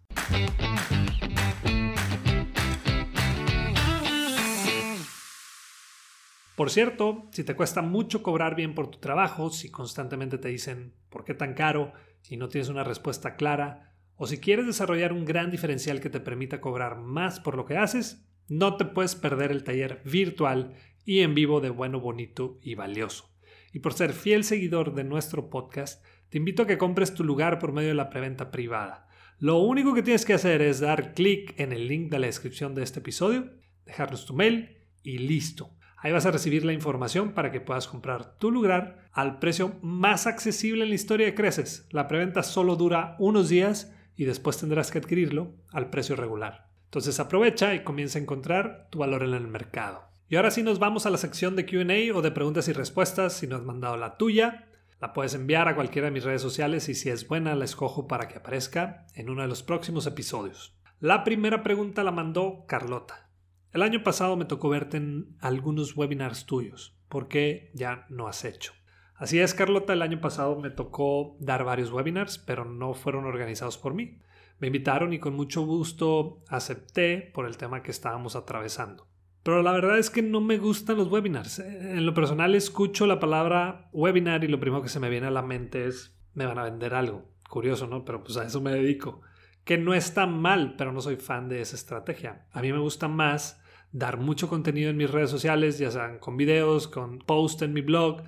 Por 6.57 6.71
cierto, 6.71 7.29
si 7.31 7.45
te 7.45 7.55
cuesta 7.55 7.83
mucho 7.83 8.25
cobrar 8.25 8.57
bien 8.57 8.75
por 8.75 8.91
tu 8.91 8.99
trabajo, 8.99 9.51
si 9.51 9.71
constantemente 9.71 10.39
te 10.39 10.49
dicen 10.49 10.95
¿por 11.11 11.25
qué 11.25 11.35
tan 11.35 11.55
caro? 11.55 11.93
y 12.29 12.37
no 12.37 12.49
tienes 12.49 12.69
una 12.69 12.83
respuesta 12.83 13.37
clara, 13.37 13.95
o 14.17 14.27
si 14.27 14.39
quieres 14.39 14.67
desarrollar 14.67 15.13
un 15.13 15.25
gran 15.25 15.53
diferencial 15.53 16.01
que 16.01 16.11
te 16.11 16.19
permita 16.19 16.61
cobrar 16.61 16.99
más 16.99 17.39
por 17.39 17.57
lo 17.57 17.65
que 17.65 17.77
haces, 17.77 18.29
no 18.49 18.77
te 18.77 18.87
puedes 18.87 19.15
perder 19.15 19.53
el 19.53 19.63
taller 19.63 20.03
virtual 20.05 20.75
y 21.09 21.21
en 21.21 21.35
vivo 21.35 21.63
de 21.63 21.71
Bueno, 21.71 22.01
Bonito 22.01 22.59
y 22.61 22.75
Valioso. 22.75 23.31
Y 23.73 23.79
por 23.79 23.95
ser 23.95 24.13
fiel 24.13 24.45
seguidor 24.45 24.93
de 24.93 25.05
nuestro 25.05 25.49
podcast, 25.49 26.05
te 26.29 26.37
invito 26.37 26.65
a 26.65 26.67
que 26.67 26.77
compres 26.77 27.15
tu 27.15 27.25
lugar 27.25 27.59
por 27.59 27.73
medio 27.73 27.89
de 27.89 27.95
la 27.95 28.11
preventa 28.11 28.51
privada. 28.51 29.09
Lo 29.39 29.57
único 29.57 29.95
que 29.95 30.03
tienes 30.03 30.27
que 30.27 30.35
hacer 30.35 30.61
es 30.61 30.81
dar 30.81 31.15
clic 31.15 31.59
en 31.59 31.73
el 31.73 31.89
link 31.89 32.11
de 32.11 32.19
la 32.19 32.27
descripción 32.27 32.75
de 32.75 32.83
este 32.83 32.99
episodio, 33.01 33.49
dejarnos 33.87 34.27
tu 34.27 34.35
mail 34.35 34.77
y 35.03 35.17
listo. 35.17 35.71
Ahí 35.97 36.13
vas 36.13 36.27
a 36.27 36.31
recibir 36.31 36.67
la 36.67 36.75
información 36.75 37.33
para 37.33 37.53
que 37.53 37.63
puedas 37.63 37.89
comprar 37.89 38.37
tu 38.37 38.51
lugar 38.51 39.09
al 39.11 39.39
precio 39.39 39.77
más 39.81 40.27
accesible 40.27 40.83
en 40.85 40.91
la 40.91 40.97
historia 40.97 41.25
de 41.25 41.35
Creces. 41.35 41.89
La 41.91 42.07
preventa 42.07 42.43
solo 42.43 42.77
dura 42.77 43.17
unos 43.19 43.49
días 43.49 43.97
y 44.15 44.27
después 44.27 44.59
tendrás 44.59 44.91
que 44.91 44.99
adquirirlo 44.99 45.55
al 45.73 45.89
precio 45.89 46.17
regular. 46.17 46.69
Entonces 46.85 47.19
aprovecha 47.19 47.75
y 47.75 47.83
comienza 47.83 48.19
a 48.19 48.23
encontrar 48.23 48.89
tu 48.91 48.99
valor 48.99 49.23
en 49.23 49.33
el 49.33 49.49
mercado. 49.49 50.09
Y 50.31 50.37
ahora 50.37 50.51
sí 50.51 50.63
nos 50.63 50.79
vamos 50.79 51.07
a 51.07 51.11
la 51.11 51.17
sección 51.17 51.57
de 51.57 51.65
QA 51.65 52.15
o 52.15 52.21
de 52.21 52.31
preguntas 52.31 52.69
y 52.69 52.73
respuestas. 52.75 53.33
Si 53.33 53.47
no 53.47 53.57
has 53.57 53.63
mandado 53.63 53.97
la 53.97 54.19
tuya, 54.19 54.69
la 55.01 55.15
puedes 55.15 55.33
enviar 55.35 55.69
a 55.69 55.75
cualquiera 55.75 56.09
de 56.09 56.13
mis 56.13 56.25
redes 56.25 56.43
sociales 56.43 56.91
y 56.91 56.95
si 56.95 57.09
es 57.09 57.27
buena 57.27 57.55
la 57.55 57.65
escojo 57.65 58.07
para 58.07 58.29
que 58.29 58.37
aparezca 58.37 59.07
en 59.15 59.31
uno 59.31 59.41
de 59.41 59.49
los 59.49 59.63
próximos 59.63 60.07
episodios. 60.07 60.77
La 61.01 61.25
primera 61.25 61.63
pregunta 61.63 62.05
la 62.05 62.11
mandó 62.11 62.67
Carlota. 62.67 63.31
El 63.73 63.81
año 63.81 64.03
pasado 64.03 64.37
me 64.37 64.45
tocó 64.45 64.69
verte 64.69 64.99
en 64.99 65.35
algunos 65.41 65.97
webinars 65.97 66.45
tuyos. 66.45 66.99
¿Por 67.09 67.29
qué 67.29 67.71
ya 67.73 68.05
no 68.11 68.29
has 68.29 68.45
hecho? 68.45 68.75
Así 69.15 69.41
es, 69.41 69.55
Carlota, 69.55 69.95
el 69.95 70.03
año 70.03 70.21
pasado 70.21 70.61
me 70.61 70.71
tocó 70.71 71.37
dar 71.41 71.65
varios 71.65 71.91
webinars, 71.91 72.37
pero 72.37 72.67
no 72.67 72.93
fueron 72.93 73.25
organizados 73.25 73.79
por 73.79 73.95
mí. 73.95 74.19
Me 74.59 74.67
invitaron 74.67 75.15
y 75.15 75.21
con 75.21 75.35
mucho 75.35 75.63
gusto 75.63 76.43
acepté 76.49 77.31
por 77.33 77.47
el 77.47 77.57
tema 77.57 77.83
que 77.83 77.93
estábamos 77.93 78.37
atravesando. 78.37 79.09
Pero 79.43 79.63
la 79.63 79.73
verdad 79.73 79.99
es 79.99 80.11
que 80.11 80.23
no 80.23 80.41
me 80.41 80.59
gustan 80.59 80.97
los 80.97 81.09
webinars. 81.09 81.59
En 81.61 82.05
lo 82.05 82.15
personal 82.15 82.55
escucho 82.55 83.07
la 83.07 83.21
palabra 83.21 83.89
webinar 83.93 84.45
y 84.45 84.49
lo 84.49 84.61
primero 84.61 84.83
que 84.83 84.89
se 84.89 85.01
me 85.01 85.09
viene 85.09 85.29
a 85.29 85.31
la 85.31 85.43
mente 85.43 85.87
es 85.87 86.17
me 86.35 86.47
van 86.47 86.59
a 86.59 86.65
vender 86.65 86.95
algo. 86.95 87.25
Curioso, 87.49 87.87
¿no? 87.87 88.05
Pero 88.05 88.23
pues 88.23 88.37
a 88.37 88.45
eso 88.45 88.61
me 88.61 88.73
dedico 88.73 89.23
que 89.69 89.77
no 89.77 89.93
está 89.93 90.27
mal, 90.27 90.77
pero 90.79 90.93
no 90.93 91.03
soy 91.03 91.17
fan 91.17 91.51
de 91.51 91.61
esa 91.61 91.77
estrategia. 91.77 92.47
A 92.53 92.63
mí 92.63 92.73
me 92.73 92.79
gusta 92.79 93.07
más 93.07 93.61
dar 93.93 94.17
mucho 94.17 94.49
contenido 94.49 94.89
en 94.89 94.97
mis 94.97 95.11
redes 95.11 95.29
sociales, 95.29 95.79
ya 95.79 95.91
sean 95.91 96.19
con 96.19 96.39
videos, 96.39 96.89
con 96.89 97.19
posts 97.19 97.61
en 97.63 97.75
mi 97.75 97.83
blog, 97.83 98.23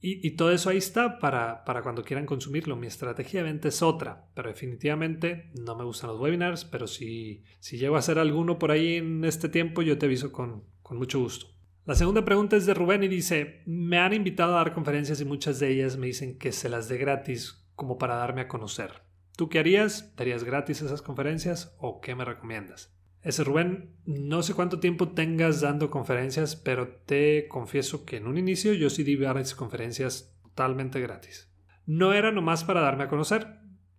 y, 0.00 0.30
todo 0.32 0.52
eso 0.52 0.70
ahí 0.70 0.78
está 0.78 1.18
para, 1.18 1.64
para, 1.64 1.82
cuando 1.82 2.04
quieran 2.04 2.24
consumirlo. 2.24 2.76
Mi 2.76 2.86
estrategia 2.86 3.40
de 3.40 3.50
venta 3.50 3.68
es 3.68 3.82
otra, 3.82 4.28
pero 4.34 4.48
definitivamente 4.48 5.50
no 5.54 5.74
me 5.74 5.84
gustan 5.84 6.10
los 6.10 6.20
webinars, 6.20 6.64
pero 6.64 6.86
si, 6.86 7.42
si 7.58 7.78
llego 7.78 7.96
a 7.96 7.98
hacer 7.98 8.18
alguno 8.18 8.58
por 8.58 8.70
ahí 8.70 8.96
en 8.96 9.24
este 9.24 9.48
tiempo, 9.48 9.82
yo 9.82 9.98
te 9.98 10.06
aviso 10.06 10.30
con, 10.30 10.64
con 10.82 10.98
mucho 10.98 11.18
gusto. 11.18 11.46
La 11.84 11.96
segunda 11.96 12.24
pregunta 12.24 12.56
es 12.56 12.66
de 12.66 12.74
Rubén 12.74 13.02
y 13.02 13.08
dice, 13.08 13.62
me 13.66 13.98
han 13.98 14.12
invitado 14.12 14.52
a 14.52 14.58
dar 14.58 14.74
conferencias 14.74 15.20
y 15.20 15.24
muchas 15.24 15.58
de 15.58 15.70
ellas 15.70 15.96
me 15.96 16.06
dicen 16.06 16.38
que 16.38 16.52
se 16.52 16.68
las 16.68 16.88
dé 16.88 16.98
gratis 16.98 17.66
como 17.74 17.98
para 17.98 18.16
darme 18.16 18.42
a 18.42 18.48
conocer. 18.48 19.02
¿Tú 19.36 19.48
qué 19.48 19.58
harías? 19.58 20.14
¿Darías 20.14 20.44
gratis 20.44 20.82
esas 20.82 21.00
conferencias 21.00 21.74
o 21.78 22.00
qué 22.00 22.14
me 22.14 22.24
recomiendas? 22.24 22.97
Ese 23.22 23.44
Rubén, 23.44 23.96
no 24.06 24.42
sé 24.42 24.54
cuánto 24.54 24.80
tiempo 24.80 25.08
tengas 25.08 25.60
dando 25.60 25.90
conferencias, 25.90 26.56
pero 26.56 26.88
te 26.88 27.48
confieso 27.48 28.04
que 28.04 28.16
en 28.16 28.26
un 28.26 28.38
inicio 28.38 28.74
yo 28.74 28.90
sí 28.90 29.02
di 29.02 29.16
varias 29.16 29.54
conferencias 29.54 30.38
totalmente 30.42 31.00
gratis. 31.00 31.52
No 31.84 32.12
era 32.12 32.30
nomás 32.30 32.64
para 32.64 32.80
darme 32.80 33.04
a 33.04 33.08
conocer, 33.08 33.58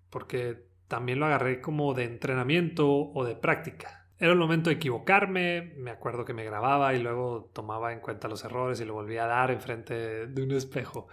porque 0.09 0.65
también 0.87 1.19
lo 1.19 1.25
agarré 1.25 1.61
como 1.61 1.93
de 1.93 2.05
entrenamiento 2.05 2.89
o 2.89 3.25
de 3.25 3.35
práctica. 3.35 4.07
Era 4.17 4.33
el 4.33 4.37
momento 4.37 4.69
de 4.69 4.75
equivocarme, 4.75 5.73
me 5.77 5.91
acuerdo 5.91 6.25
que 6.25 6.33
me 6.33 6.43
grababa 6.43 6.93
y 6.93 7.01
luego 7.01 7.49
tomaba 7.53 7.93
en 7.93 8.01
cuenta 8.01 8.27
los 8.27 8.43
errores 8.43 8.81
y 8.81 8.85
lo 8.85 8.93
volvía 8.93 9.23
a 9.23 9.27
dar 9.27 9.51
enfrente 9.51 10.27
de 10.27 10.43
un 10.43 10.51
espejo. 10.51 11.07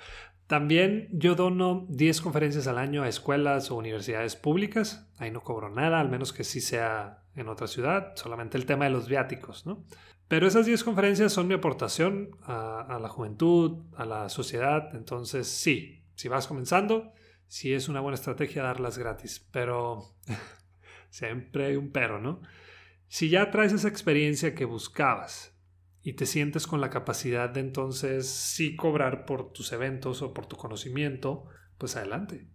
También 0.46 1.08
yo 1.12 1.34
dono 1.34 1.86
10 1.88 2.20
conferencias 2.20 2.66
al 2.66 2.78
año 2.78 3.02
a 3.02 3.08
escuelas 3.08 3.70
o 3.70 3.76
universidades 3.76 4.36
públicas. 4.36 5.08
Ahí 5.18 5.30
no 5.30 5.42
cobro 5.42 5.70
nada, 5.70 6.00
al 6.00 6.08
menos 6.08 6.32
que 6.32 6.44
sí 6.44 6.60
sea 6.60 7.22
en 7.36 7.48
otra 7.48 7.66
ciudad, 7.66 8.12
solamente 8.16 8.56
el 8.56 8.66
tema 8.66 8.86
de 8.86 8.90
los 8.90 9.08
viáticos, 9.08 9.66
¿no? 9.66 9.84
Pero 10.28 10.48
esas 10.48 10.66
10 10.66 10.82
conferencias 10.82 11.32
son 11.32 11.46
mi 11.46 11.54
aportación 11.54 12.36
a, 12.42 12.98
la 13.00 13.08
juventud, 13.08 13.84
a 13.96 14.04
la 14.04 14.28
sociedad. 14.28 14.94
Entonces, 14.94 15.46
sí, 15.46 16.04
si 16.16 16.28
vas 16.28 16.48
comenzando, 16.48 17.12
sí 17.46 17.72
es 17.72 17.88
una 17.88 18.00
buena 18.00 18.16
estrategia 18.16 18.64
darlas 18.64 18.98
gratis, 18.98 19.46
pero 19.52 20.16
siempre 21.10 21.66
hay 21.66 21.76
un 21.76 21.92
pero, 21.92 22.20
¿no? 22.20 22.40
Si 23.06 23.28
ya 23.28 23.52
traes 23.52 23.72
esa 23.72 23.86
experiencia 23.86 24.54
que 24.54 24.64
buscabas 24.64 25.56
y 26.02 26.14
te 26.14 26.26
sientes 26.26 26.66
con 26.66 26.80
la 26.80 26.90
capacidad 26.90 27.48
de 27.48 27.60
entonces 27.60 28.28
sí 28.28 28.74
cobrar 28.74 29.26
por 29.26 29.52
tus 29.52 29.72
eventos 29.72 30.22
o 30.22 30.34
por 30.34 30.46
tu 30.46 30.56
conocimiento, 30.56 31.44
pues 31.78 31.94
adelante. 31.94 32.48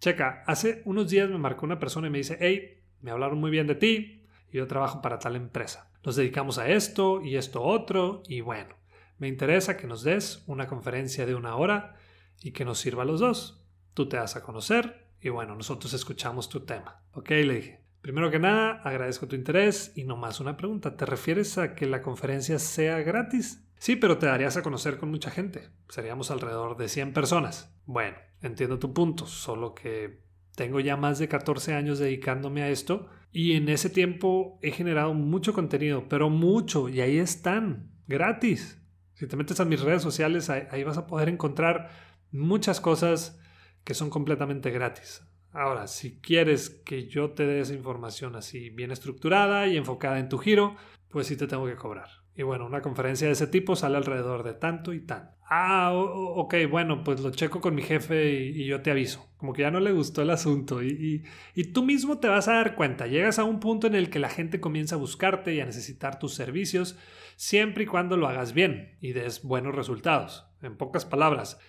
Checa, 0.00 0.44
hace 0.46 0.82
unos 0.84 1.08
días 1.08 1.30
me 1.30 1.38
marcó 1.38 1.64
una 1.64 1.78
persona 1.78 2.08
y 2.08 2.10
me 2.10 2.18
dice, 2.18 2.36
hey, 2.40 2.84
me 3.00 3.10
hablaron 3.10 3.38
muy 3.38 3.50
bien 3.50 3.66
de 3.66 3.74
ti 3.74 4.26
y 4.50 4.58
yo 4.58 4.66
trabajo 4.66 5.02
para 5.02 5.18
tal 5.18 5.36
empresa. 5.36 5.90
Nos 6.04 6.16
dedicamos 6.16 6.58
a 6.58 6.68
esto 6.68 7.22
y 7.22 7.36
esto 7.36 7.62
otro 7.62 8.22
y 8.28 8.40
bueno, 8.40 8.74
me 9.18 9.28
interesa 9.28 9.76
que 9.76 9.86
nos 9.86 10.02
des 10.02 10.44
una 10.46 10.66
conferencia 10.66 11.26
de 11.26 11.34
una 11.34 11.56
hora 11.56 11.96
y 12.42 12.52
que 12.52 12.64
nos 12.64 12.78
sirva 12.78 13.02
a 13.02 13.06
los 13.06 13.20
dos. 13.20 13.64
Tú 13.94 14.08
te 14.08 14.16
das 14.16 14.36
a 14.36 14.42
conocer 14.42 15.06
y 15.20 15.30
bueno, 15.30 15.54
nosotros 15.54 15.92
escuchamos 15.94 16.48
tu 16.48 16.60
tema. 16.60 17.02
Ok, 17.12 17.30
le 17.30 17.54
dije. 17.54 17.80
Primero 18.02 18.30
que 18.30 18.38
nada, 18.38 18.82
agradezco 18.84 19.26
tu 19.26 19.34
interés 19.34 19.92
y 19.96 20.04
no 20.04 20.16
más 20.16 20.38
una 20.38 20.56
pregunta. 20.56 20.96
¿Te 20.96 21.06
refieres 21.06 21.58
a 21.58 21.74
que 21.74 21.86
la 21.86 22.02
conferencia 22.02 22.60
sea 22.60 22.98
gratis? 23.00 23.66
Sí, 23.78 23.96
pero 23.96 24.18
te 24.18 24.26
darías 24.26 24.56
a 24.56 24.62
conocer 24.62 24.98
con 24.98 25.10
mucha 25.10 25.30
gente. 25.30 25.70
Seríamos 25.88 26.30
alrededor 26.30 26.76
de 26.76 26.88
100 26.88 27.12
personas. 27.12 27.74
Bueno, 27.84 28.16
entiendo 28.42 28.78
tu 28.78 28.92
punto, 28.92 29.26
solo 29.26 29.74
que 29.74 30.20
tengo 30.56 30.80
ya 30.80 30.96
más 30.96 31.20
de 31.20 31.28
14 31.28 31.74
años 31.74 32.00
dedicándome 32.00 32.62
a 32.62 32.70
esto 32.70 33.08
y 33.30 33.52
en 33.52 33.68
ese 33.68 33.90
tiempo 33.90 34.58
he 34.62 34.72
generado 34.72 35.12
mucho 35.12 35.52
contenido, 35.52 36.08
pero 36.08 36.30
mucho, 36.30 36.88
y 36.88 37.02
ahí 37.02 37.18
están, 37.18 37.92
gratis. 38.08 38.82
Si 39.12 39.26
te 39.26 39.36
metes 39.36 39.60
a 39.60 39.66
mis 39.66 39.82
redes 39.82 40.02
sociales, 40.02 40.48
ahí, 40.48 40.82
vas 40.84 40.96
a 40.96 41.06
poder 41.06 41.28
encontrar 41.28 41.90
muchas 42.32 42.80
cosas 42.80 43.38
que 43.84 43.92
son 43.92 44.08
completamente 44.08 44.70
gratis. 44.70 45.22
Ahora, 45.52 45.86
si 45.86 46.18
quieres 46.20 46.70
que 46.70 47.06
yo 47.06 47.32
te 47.32 47.46
dé 47.46 47.60
esa 47.60 47.74
información 47.74 48.34
así 48.34 48.70
bien 48.70 48.90
estructurada 48.90 49.66
y 49.66 49.76
enfocada 49.76 50.18
en 50.18 50.30
tu 50.30 50.38
giro, 50.38 50.76
pues 51.10 51.26
sí 51.26 51.36
te 51.36 51.46
tengo 51.46 51.66
que 51.66 51.76
cobrar. 51.76 52.08
Y 52.34 52.42
bueno, 52.42 52.64
una 52.66 52.80
conferencia 52.80 53.26
de 53.26 53.34
ese 53.34 53.46
tipo 53.46 53.76
sale 53.76 53.98
alrededor 53.98 54.42
de 54.42 54.54
tanto 54.54 54.94
y 54.94 55.00
tan. 55.00 55.35
Ah, 55.48 55.92
ok, 55.94 56.54
bueno, 56.68 57.04
pues 57.04 57.20
lo 57.20 57.30
checo 57.30 57.60
con 57.60 57.76
mi 57.76 57.82
jefe 57.82 58.34
y, 58.34 58.66
yo 58.66 58.82
te 58.82 58.90
aviso. 58.90 59.28
Como 59.36 59.52
que 59.52 59.62
ya 59.62 59.70
no 59.70 59.78
le 59.78 59.92
gustó 59.92 60.22
el 60.22 60.30
asunto. 60.30 60.82
Y, 60.82 61.24
y, 61.54 61.64
tú 61.72 61.84
mismo 61.84 62.18
te 62.18 62.26
vas 62.26 62.48
a 62.48 62.54
dar 62.54 62.74
cuenta. 62.74 63.06
Llegas 63.06 63.38
a 63.38 63.44
un 63.44 63.60
punto 63.60 63.86
en 63.86 63.94
el 63.94 64.10
que 64.10 64.18
la 64.18 64.28
gente 64.28 64.60
comienza 64.60 64.96
a 64.96 64.98
buscarte 64.98 65.54
y 65.54 65.60
a 65.60 65.66
necesitar 65.66 66.18
tus 66.18 66.34
servicios, 66.34 66.98
siempre 67.36 67.84
y 67.84 67.86
cuando 67.86 68.16
lo 68.16 68.26
hagas 68.26 68.54
bien 68.54 68.96
y 69.00 69.12
des 69.12 69.44
buenos 69.44 69.74
resultados. 69.74 70.48
En 70.62 70.76
pocas 70.76 71.04
palabras, 71.04 71.60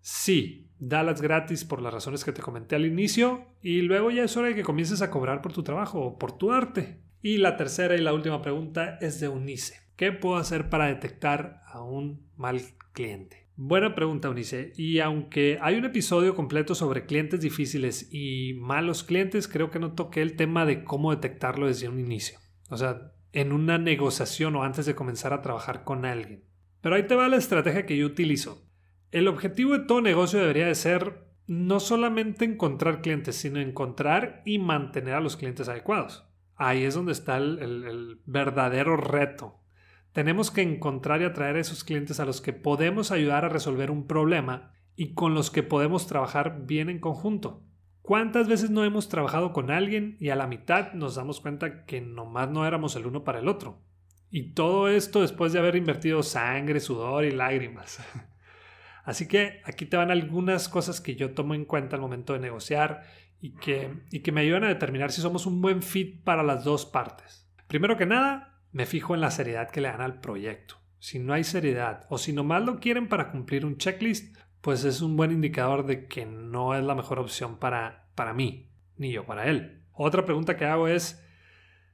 sí, 0.00 0.70
dalas 0.78 1.20
gratis 1.20 1.66
por 1.66 1.82
las 1.82 1.92
razones 1.92 2.24
que 2.24 2.32
te 2.32 2.42
comenté 2.42 2.76
al 2.76 2.86
inicio 2.86 3.48
y 3.60 3.82
luego 3.82 4.10
ya 4.10 4.24
es 4.24 4.36
hora 4.38 4.48
de 4.48 4.54
que 4.54 4.62
comiences 4.62 5.02
a 5.02 5.10
cobrar 5.10 5.42
por 5.42 5.52
tu 5.52 5.62
trabajo 5.62 6.00
o 6.00 6.18
por 6.18 6.32
tu 6.32 6.52
arte. 6.52 7.02
Y 7.20 7.36
la 7.36 7.56
tercera 7.56 7.96
y 7.96 8.00
la 8.00 8.14
última 8.14 8.40
pregunta 8.40 8.98
es 9.02 9.20
de 9.20 9.28
Unice. 9.28 9.85
¿Qué 9.96 10.12
puedo 10.12 10.36
hacer 10.36 10.68
para 10.68 10.86
detectar 10.86 11.62
a 11.66 11.82
un 11.82 12.28
mal 12.36 12.60
cliente? 12.92 13.48
Buena 13.56 13.94
pregunta, 13.94 14.28
Unice. 14.28 14.72
Y 14.76 15.00
aunque 15.00 15.58
hay 15.62 15.76
un 15.76 15.86
episodio 15.86 16.34
completo 16.34 16.74
sobre 16.74 17.06
clientes 17.06 17.40
difíciles 17.40 18.08
y 18.12 18.54
malos 18.60 19.02
clientes, 19.02 19.48
creo 19.48 19.70
que 19.70 19.78
no 19.78 19.94
toqué 19.94 20.20
el 20.20 20.36
tema 20.36 20.66
de 20.66 20.84
cómo 20.84 21.10
detectarlo 21.10 21.66
desde 21.66 21.88
un 21.88 21.98
inicio. 21.98 22.38
O 22.68 22.76
sea, 22.76 23.12
en 23.32 23.52
una 23.52 23.78
negociación 23.78 24.56
o 24.56 24.62
antes 24.62 24.86
de 24.86 24.94
comenzar 24.94 25.32
a 25.32 25.42
trabajar 25.42 25.84
con 25.84 26.04
alguien. 26.04 26.44
Pero 26.82 26.96
ahí 26.96 27.06
te 27.06 27.14
va 27.14 27.28
la 27.28 27.36
estrategia 27.36 27.86
que 27.86 27.96
yo 27.96 28.06
utilizo. 28.06 28.66
El 29.10 29.28
objetivo 29.28 29.72
de 29.72 29.86
todo 29.86 30.02
negocio 30.02 30.38
debería 30.38 30.66
de 30.66 30.74
ser 30.74 31.26
no 31.46 31.80
solamente 31.80 32.44
encontrar 32.44 33.02
clientes, 33.02 33.36
sino 33.36 33.60
encontrar 33.60 34.42
y 34.44 34.58
mantener 34.58 35.14
a 35.14 35.20
los 35.20 35.36
clientes 35.36 35.68
adecuados. 35.68 36.28
Ahí 36.54 36.84
es 36.84 36.94
donde 36.94 37.12
está 37.12 37.36
el, 37.36 38.20
verdadero 38.26 38.96
reto. 38.96 39.60
Tenemos 40.16 40.50
que 40.50 40.62
encontrar 40.62 41.20
y 41.20 41.24
atraer 41.26 41.56
a 41.56 41.60
esos 41.60 41.84
clientes 41.84 42.20
a 42.20 42.24
los 42.24 42.40
que 42.40 42.54
podemos 42.54 43.10
ayudar 43.10 43.44
a 43.44 43.50
resolver 43.50 43.90
un 43.90 44.06
problema 44.06 44.72
y 44.96 45.12
con 45.12 45.34
los 45.34 45.50
que 45.50 45.62
podemos 45.62 46.06
trabajar 46.06 46.64
bien 46.64 46.88
en 46.88 47.00
conjunto. 47.00 47.62
¿Cuántas 48.00 48.48
veces 48.48 48.70
no 48.70 48.82
hemos 48.82 49.10
trabajado 49.10 49.52
con 49.52 49.70
alguien 49.70 50.16
y 50.18 50.30
a 50.30 50.34
la 50.34 50.46
mitad 50.46 50.94
nos 50.94 51.16
damos 51.16 51.42
cuenta 51.42 51.84
que 51.84 52.00
nomás 52.00 52.48
no 52.48 52.66
éramos 52.66 52.96
el 52.96 53.04
uno 53.04 53.24
para 53.24 53.40
el 53.40 53.46
otro? 53.46 53.82
Y 54.30 54.54
todo 54.54 54.88
esto 54.88 55.20
después 55.20 55.52
de 55.52 55.58
haber 55.58 55.76
invertido 55.76 56.22
sangre, 56.22 56.80
sudor 56.80 57.26
y 57.26 57.32
lágrimas. 57.32 58.02
Así 59.04 59.28
que 59.28 59.60
aquí 59.66 59.84
te 59.84 59.98
van 59.98 60.10
algunas 60.10 60.70
cosas 60.70 61.02
que 61.02 61.14
yo 61.14 61.34
tomo 61.34 61.54
en 61.54 61.66
cuenta 61.66 61.96
al 61.96 62.00
momento 62.00 62.32
de 62.32 62.38
negociar 62.38 63.02
y 63.38 63.52
que, 63.52 63.92
y 64.10 64.20
que 64.20 64.32
me 64.32 64.40
ayudan 64.40 64.64
a 64.64 64.68
determinar 64.68 65.12
si 65.12 65.20
somos 65.20 65.44
un 65.44 65.60
buen 65.60 65.82
fit 65.82 66.24
para 66.24 66.42
las 66.42 66.64
dos 66.64 66.86
partes. 66.86 67.46
Primero 67.66 67.98
que 67.98 68.06
nada, 68.06 68.55
me 68.76 68.84
fijo 68.84 69.14
en 69.14 69.22
la 69.22 69.30
seriedad 69.30 69.70
que 69.70 69.80
le 69.80 69.88
dan 69.88 70.02
al 70.02 70.20
proyecto. 70.20 70.74
Si 70.98 71.18
no 71.18 71.32
hay 71.32 71.44
seriedad 71.44 72.04
o 72.10 72.18
si 72.18 72.34
nomás 72.34 72.62
lo 72.62 72.78
quieren 72.78 73.08
para 73.08 73.30
cumplir 73.30 73.64
un 73.64 73.78
checklist, 73.78 74.36
pues 74.60 74.84
es 74.84 75.00
un 75.00 75.16
buen 75.16 75.32
indicador 75.32 75.86
de 75.86 76.06
que 76.08 76.26
no 76.26 76.74
es 76.74 76.84
la 76.84 76.94
mejor 76.94 77.18
opción 77.18 77.58
para, 77.58 78.10
para 78.14 78.34
mí, 78.34 78.70
ni 78.98 79.10
yo 79.12 79.24
para 79.24 79.46
él. 79.46 79.82
Otra 79.92 80.26
pregunta 80.26 80.58
que 80.58 80.66
hago 80.66 80.88
es 80.88 81.24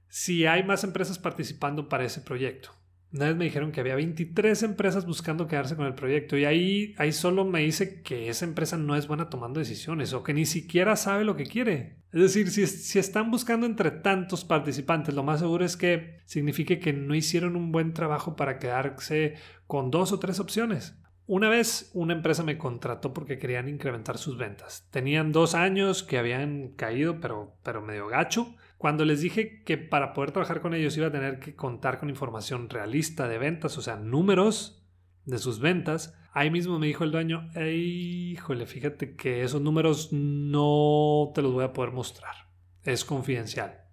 si 0.09 0.45
hay 0.47 0.65
más 0.65 0.83
empresas 0.83 1.21
participando 1.21 1.89
para 1.89 2.03
ese 2.03 2.21
proyecto. 2.21 2.71
Una 3.13 3.27
vez 3.27 3.37
me 3.37 3.45
dijeron 3.45 3.73
que 3.73 3.81
había 3.81 3.95
23 3.95 4.63
empresas 4.63 5.05
buscando 5.05 5.47
quedarse 5.47 5.77
con 5.77 5.85
el 5.87 5.95
proyecto 5.95 6.39
y 6.39 6.47
ahí, 6.47 6.95
ahí 6.97 7.13
solo 7.13 7.45
me 7.45 7.61
dice 7.61 8.01
que 8.01 8.29
esa 8.29 8.47
empresa 8.47 8.79
no 8.79 8.97
es 8.97 9.07
buena 9.07 9.29
tomando 9.29 9.61
decisiones 9.61 10.15
o 10.15 10.23
que 10.23 10.33
ni 10.33 10.47
siquiera 10.47 10.97
sabe 10.97 11.25
lo 11.25 11.37
que 11.37 11.45
quiere. 11.45 11.99
Es 12.11 12.23
decir, 12.23 12.51
si, 12.51 12.67
si 12.67 12.99
están 12.99 13.31
buscando 13.31 13.67
entre 13.67 13.91
tantos 13.91 14.47
participantes, 14.47 15.15
lo 15.15 15.23
más 15.23 15.41
seguro 15.41 15.63
es 15.63 15.77
que 15.77 16.21
signifique 16.25 16.79
que 16.79 16.95
no 16.95 17.15
hicieron 17.15 17.55
un 17.55 17.71
buen 17.71 17.93
trabajo 17.93 18.35
para 18.35 18.59
quedarse 18.59 19.35
con 19.67 19.91
dos 19.91 20.13
o 20.13 20.19
tres 20.19 20.41
opciones. 20.41 20.97
Una 21.27 21.49
vez 21.49 21.91
una 21.95 22.15
empresa 22.15 22.43
me 22.43 22.59
contrató 22.59 23.13
porque 23.13 23.39
querían 23.39 23.69
incrementar 23.69 24.19
sus 24.19 24.37
ventas. 24.37 24.87
Tenían 24.91 25.33
dos 25.33 25.55
años 25.55 26.03
que 26.03 26.19
habían 26.19 26.69
caído, 26.77 27.21
pero, 27.21 27.57
pero 27.63 27.81
medio 27.81 28.09
gacho. 28.09 28.57
Cuando 28.83 29.05
les 29.05 29.21
dije 29.21 29.63
que 29.63 29.79
para 29.79 30.13
poder 30.13 30.33
trabajar 30.33 30.61
con 30.61 30.75
ellos 30.75 30.97
iba 30.97 31.07
a 31.07 31.13
tener 31.13 31.39
que 31.39 31.55
contar 31.55 32.01
con 32.01 32.11
información 32.11 32.69
realista 32.69 33.29
de 33.29 33.39
ventas, 33.39 33.79
o 33.79 33.81
sea, 33.81 33.95
números 33.95 34.85
de 35.25 35.39
sus 35.39 35.61
ventas, 35.61 36.19
ahí 36.33 36.51
mismo 36.51 36.81
me 36.81 36.89
dijo 36.89 37.05
el 37.05 37.13
dueño, 37.13 37.49
híjole, 37.65 38.67
fíjate 38.67 39.15
que 39.15 39.45
esos 39.45 39.63
números 39.63 40.13
no 40.13 41.31
te 41.33 41.43
los 41.43 41.53
voy 41.53 41.63
a 41.63 41.73
poder 41.73 41.93
mostrar. 41.93 42.35
Es 42.83 43.05
confidencial. 43.05 43.85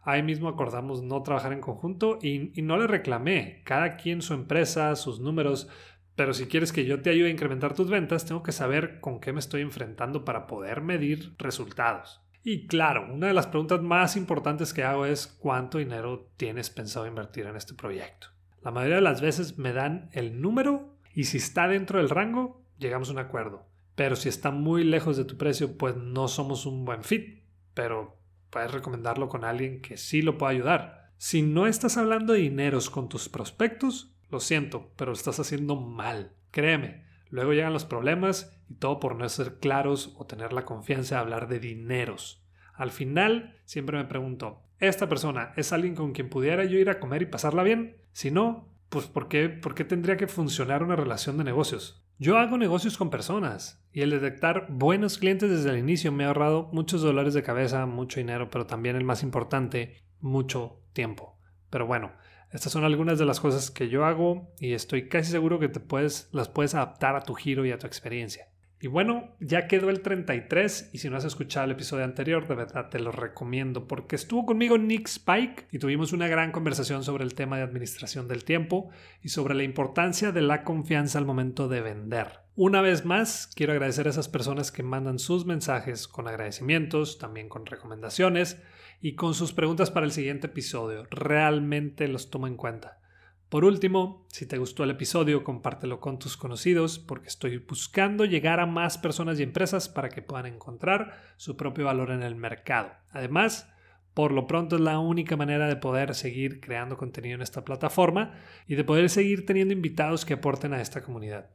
Ahí 0.00 0.22
mismo 0.22 0.48
acordamos 0.48 1.02
no 1.02 1.22
trabajar 1.22 1.52
en 1.52 1.60
conjunto 1.60 2.18
y, 2.22 2.58
y 2.58 2.62
no 2.62 2.78
le 2.78 2.86
reclamé. 2.86 3.60
Cada 3.66 3.98
quien 3.98 4.22
su 4.22 4.32
empresa, 4.32 4.96
sus 4.96 5.20
números. 5.20 5.68
Pero 6.16 6.32
si 6.32 6.46
quieres 6.46 6.72
que 6.72 6.86
yo 6.86 7.02
te 7.02 7.10
ayude 7.10 7.28
a 7.28 7.32
incrementar 7.32 7.74
tus 7.74 7.90
ventas, 7.90 8.24
tengo 8.24 8.42
que 8.42 8.52
saber 8.52 8.98
con 9.00 9.20
qué 9.20 9.34
me 9.34 9.40
estoy 9.40 9.60
enfrentando 9.60 10.24
para 10.24 10.46
poder 10.46 10.80
medir 10.80 11.34
resultados. 11.36 12.22
Y 12.44 12.66
claro, 12.66 13.12
una 13.12 13.28
de 13.28 13.34
las 13.34 13.46
preguntas 13.46 13.82
más 13.82 14.16
importantes 14.16 14.74
que 14.74 14.82
hago 14.82 15.06
es 15.06 15.26
cuánto 15.26 15.78
dinero 15.78 16.30
tienes 16.36 16.70
pensado 16.70 17.06
invertir 17.06 17.46
en 17.46 17.56
este 17.56 17.74
proyecto. 17.74 18.28
La 18.62 18.70
mayoría 18.70 18.96
de 18.96 19.02
las 19.02 19.20
veces 19.20 19.58
me 19.58 19.72
dan 19.72 20.08
el 20.12 20.40
número 20.40 20.96
y 21.14 21.24
si 21.24 21.38
está 21.38 21.68
dentro 21.68 21.98
del 21.98 22.10
rango, 22.10 22.64
llegamos 22.78 23.08
a 23.08 23.12
un 23.12 23.18
acuerdo. 23.18 23.66
Pero 23.94 24.16
si 24.16 24.28
está 24.28 24.50
muy 24.50 24.82
lejos 24.84 25.16
de 25.16 25.24
tu 25.24 25.36
precio, 25.36 25.76
pues 25.76 25.96
no 25.96 26.26
somos 26.26 26.66
un 26.66 26.84
buen 26.84 27.04
fit. 27.04 27.42
Pero 27.74 28.18
puedes 28.50 28.72
recomendarlo 28.72 29.28
con 29.28 29.44
alguien 29.44 29.80
que 29.80 29.96
sí 29.96 30.22
lo 30.22 30.38
pueda 30.38 30.52
ayudar. 30.52 31.12
Si 31.18 31.42
no 31.42 31.66
estás 31.66 31.96
hablando 31.96 32.32
de 32.32 32.40
dineros 32.40 32.90
con 32.90 33.08
tus 33.08 33.28
prospectos, 33.28 34.08
Lo 34.32 34.40
siento, 34.40 34.90
pero 34.96 35.12
estás 35.12 35.38
haciendo 35.40 35.76
mal. 35.76 36.32
Créeme, 36.52 37.04
luego 37.32 37.54
llegan 37.54 37.72
los 37.72 37.86
problemas 37.86 38.56
y 38.68 38.74
todo 38.74 39.00
por 39.00 39.16
no 39.16 39.28
ser 39.28 39.58
claros 39.58 40.14
o 40.18 40.26
tener 40.26 40.52
la 40.52 40.66
confianza 40.66 41.16
de 41.16 41.20
hablar 41.22 41.48
de 41.48 41.58
dineros. 41.58 42.44
Al 42.74 42.90
final, 42.90 43.56
siempre 43.64 43.96
me 43.96 44.04
pregunto, 44.04 44.62
¿esta 44.78 45.08
persona 45.08 45.52
es 45.56 45.72
alguien 45.72 45.94
con 45.94 46.12
quien 46.12 46.28
pudiera 46.28 46.64
yo 46.64 46.78
ir 46.78 46.90
a 46.90 47.00
comer 47.00 47.22
y 47.22 47.26
pasarla 47.26 47.62
bien? 47.62 47.96
Si 48.12 48.30
no, 48.30 48.68
pues 48.90 49.06
¿por 49.06 49.28
qué, 49.28 49.48
¿por 49.48 49.74
qué 49.74 49.84
tendría 49.84 50.18
que 50.18 50.26
funcionar 50.26 50.82
una 50.82 50.94
relación 50.94 51.38
de 51.38 51.44
negocios? 51.44 52.04
Yo 52.18 52.36
hago 52.36 52.58
negocios 52.58 52.98
con 52.98 53.08
personas 53.08 53.82
y 53.92 54.02
el 54.02 54.10
detectar 54.10 54.66
buenos 54.68 55.16
clientes 55.16 55.50
desde 55.50 55.70
el 55.70 55.78
inicio 55.78 56.12
me 56.12 56.24
ha 56.24 56.28
ahorrado 56.28 56.68
muchos 56.72 57.00
dolores 57.00 57.32
de 57.32 57.42
cabeza, 57.42 57.86
mucho 57.86 58.20
dinero, 58.20 58.50
pero 58.50 58.66
también 58.66 58.94
el 58.94 59.04
más 59.04 59.22
importante, 59.22 60.02
mucho 60.20 60.82
tiempo. 60.92 61.38
Pero 61.70 61.86
bueno, 61.86 62.12
estas 62.52 62.72
son 62.72 62.84
algunas 62.84 63.18
de 63.18 63.24
las 63.24 63.40
cosas 63.40 63.70
que 63.70 63.88
yo 63.88 64.04
hago 64.04 64.52
y 64.60 64.74
estoy 64.74 65.08
casi 65.08 65.30
seguro 65.30 65.58
que 65.58 65.68
te 65.68 65.80
puedes, 65.80 66.28
las 66.32 66.48
puedes 66.48 66.74
adaptar 66.74 67.16
a 67.16 67.22
tu 67.22 67.34
giro 67.34 67.64
y 67.64 67.72
a 67.72 67.78
tu 67.78 67.86
experiencia. 67.86 68.48
Y 68.78 68.88
bueno, 68.88 69.36
ya 69.38 69.68
quedó 69.68 69.90
el 69.90 70.00
33 70.00 70.90
y 70.92 70.98
si 70.98 71.08
no 71.08 71.16
has 71.16 71.24
escuchado 71.24 71.66
el 71.66 71.70
episodio 71.70 72.04
anterior, 72.04 72.48
de 72.48 72.56
verdad 72.56 72.90
te 72.90 72.98
lo 72.98 73.12
recomiendo 73.12 73.86
porque 73.86 74.16
estuvo 74.16 74.44
conmigo 74.44 74.76
Nick 74.76 75.06
Spike 75.06 75.68
y 75.70 75.78
tuvimos 75.78 76.12
una 76.12 76.26
gran 76.26 76.50
conversación 76.50 77.04
sobre 77.04 77.22
el 77.22 77.34
tema 77.34 77.56
de 77.56 77.62
administración 77.62 78.26
del 78.26 78.42
tiempo 78.42 78.90
y 79.22 79.28
sobre 79.28 79.54
la 79.54 79.62
importancia 79.62 80.32
de 80.32 80.42
la 80.42 80.64
confianza 80.64 81.18
al 81.18 81.26
momento 81.26 81.68
de 81.68 81.80
vender. 81.80 82.40
Una 82.56 82.82
vez 82.82 83.04
más, 83.04 83.48
quiero 83.54 83.72
agradecer 83.72 84.08
a 84.08 84.10
esas 84.10 84.28
personas 84.28 84.72
que 84.72 84.82
mandan 84.82 85.20
sus 85.20 85.46
mensajes 85.46 86.08
con 86.08 86.26
agradecimientos, 86.26 87.18
también 87.18 87.48
con 87.48 87.66
recomendaciones 87.66 88.60
y 89.02 89.16
con 89.16 89.34
sus 89.34 89.52
preguntas 89.52 89.90
para 89.90 90.06
el 90.06 90.12
siguiente 90.12 90.46
episodio. 90.46 91.04
Realmente 91.10 92.06
los 92.06 92.30
tomo 92.30 92.46
en 92.46 92.56
cuenta. 92.56 93.00
Por 93.48 93.64
último, 93.64 94.24
si 94.28 94.46
te 94.46 94.58
gustó 94.58 94.84
el 94.84 94.92
episodio, 94.92 95.42
compártelo 95.42 95.98
con 95.98 96.20
tus 96.20 96.36
conocidos 96.36 97.00
porque 97.00 97.26
estoy 97.26 97.58
buscando 97.58 98.24
llegar 98.24 98.60
a 98.60 98.66
más 98.66 98.98
personas 98.98 99.40
y 99.40 99.42
empresas 99.42 99.88
para 99.88 100.08
que 100.08 100.22
puedan 100.22 100.46
encontrar 100.46 101.20
su 101.36 101.56
propio 101.56 101.86
valor 101.86 102.12
en 102.12 102.22
el 102.22 102.36
mercado. 102.36 102.92
Además, 103.10 103.68
por 104.14 104.30
lo 104.30 104.46
pronto 104.46 104.76
es 104.76 104.82
la 104.82 105.00
única 105.00 105.36
manera 105.36 105.66
de 105.66 105.76
poder 105.76 106.14
seguir 106.14 106.60
creando 106.60 106.96
contenido 106.96 107.34
en 107.34 107.42
esta 107.42 107.64
plataforma 107.64 108.34
y 108.68 108.76
de 108.76 108.84
poder 108.84 109.10
seguir 109.10 109.44
teniendo 109.44 109.74
invitados 109.74 110.24
que 110.24 110.34
aporten 110.34 110.74
a 110.74 110.80
esta 110.80 111.02
comunidad. 111.02 111.50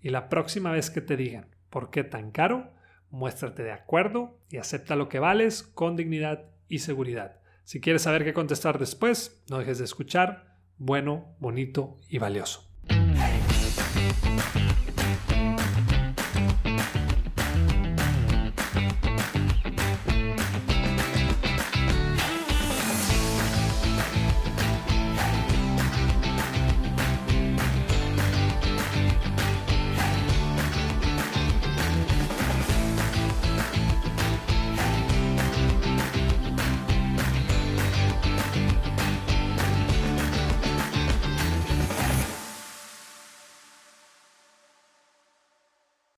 Y 0.00 0.10
la 0.10 0.28
próxima 0.28 0.70
vez 0.70 0.88
que 0.88 1.00
te 1.00 1.16
digan 1.16 1.48
por 1.68 1.90
qué 1.90 2.04
tan 2.04 2.30
caro, 2.30 2.70
muéstrate 3.10 3.64
de 3.64 3.72
acuerdo 3.72 4.38
y 4.48 4.58
acepta 4.58 4.94
lo 4.94 5.08
que 5.08 5.18
vales 5.18 5.64
con 5.64 5.96
dignidad 5.96 6.52
y 6.72 6.78
seguridad. 6.78 7.36
Si 7.64 7.80
quieres 7.80 8.02
saber 8.02 8.24
qué 8.24 8.32
contestar 8.32 8.78
después, 8.78 9.44
no 9.50 9.58
dejes 9.58 9.78
de 9.78 9.84
escuchar 9.84 10.56
bueno, 10.78 11.36
bonito 11.38 11.98
y 12.08 12.16
valioso. 12.18 12.66